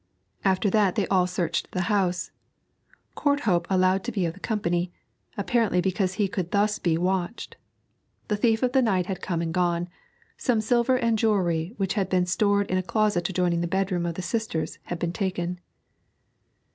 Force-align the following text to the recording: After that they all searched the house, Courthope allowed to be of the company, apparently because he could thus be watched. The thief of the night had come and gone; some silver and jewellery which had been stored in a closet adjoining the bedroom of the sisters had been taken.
After 0.43 0.67
that 0.71 0.95
they 0.95 1.05
all 1.09 1.27
searched 1.27 1.69
the 1.73 1.81
house, 1.83 2.31
Courthope 3.13 3.67
allowed 3.69 4.03
to 4.05 4.11
be 4.11 4.25
of 4.25 4.33
the 4.33 4.39
company, 4.39 4.91
apparently 5.37 5.79
because 5.79 6.13
he 6.15 6.27
could 6.27 6.49
thus 6.49 6.79
be 6.79 6.97
watched. 6.97 7.55
The 8.27 8.35
thief 8.35 8.63
of 8.63 8.71
the 8.71 8.81
night 8.81 9.05
had 9.05 9.21
come 9.21 9.43
and 9.43 9.53
gone; 9.53 9.89
some 10.37 10.59
silver 10.59 10.97
and 10.97 11.19
jewellery 11.19 11.75
which 11.77 11.93
had 11.93 12.09
been 12.09 12.25
stored 12.25 12.67
in 12.71 12.79
a 12.79 12.81
closet 12.81 13.29
adjoining 13.29 13.61
the 13.61 13.67
bedroom 13.67 14.07
of 14.07 14.15
the 14.15 14.23
sisters 14.23 14.79
had 14.85 14.97
been 14.97 15.13
taken. 15.13 15.59